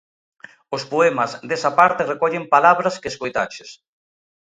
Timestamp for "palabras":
2.55-2.99